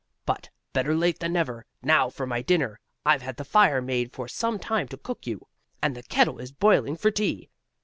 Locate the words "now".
1.83-2.09